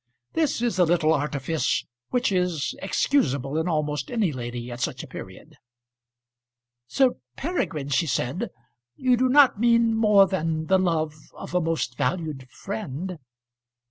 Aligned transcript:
This 0.33 0.63
is 0.63 0.79
a 0.79 0.83
little 0.83 1.13
artifice 1.13 1.85
which 2.09 2.31
is 2.31 2.73
excusable 2.81 3.55
in 3.55 3.67
almost 3.67 4.09
any 4.09 4.31
lady 4.33 4.71
at 4.71 4.79
such 4.79 5.03
a 5.03 5.07
period. 5.07 5.57
"Sir 6.87 7.17
Peregrine," 7.35 7.89
she 7.89 8.07
said, 8.07 8.49
"you 8.95 9.15
do 9.15 9.29
not 9.29 9.59
mean 9.59 9.93
more 9.93 10.25
than 10.25 10.65
the 10.65 10.79
love 10.79 11.13
of 11.35 11.53
a 11.53 11.61
most 11.61 11.97
valued 11.99 12.49
friend?" 12.49 13.19